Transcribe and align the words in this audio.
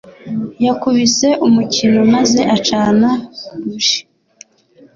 Yakubise 0.65 1.27
umukino 1.47 1.99
maze 2.13 2.41
acana 2.55 3.09
buji. 3.61 3.99